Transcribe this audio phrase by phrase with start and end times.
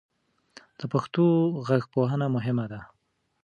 [0.79, 1.23] د پښتو
[1.67, 2.81] غږپوهنه مهمه ده.